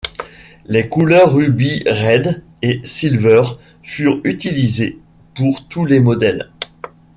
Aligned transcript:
Les 0.65 0.89
couleurs 0.89 1.31
Ruby 1.31 1.83
Red 1.85 2.43
et 2.63 2.81
Silver 2.83 3.43
furent 3.83 4.19
utilisées 4.23 4.97
pour 5.35 5.67
tous 5.67 5.85
les 5.85 5.99
modèles. 5.99 6.49